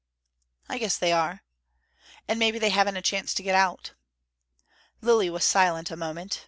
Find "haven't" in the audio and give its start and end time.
2.71-2.97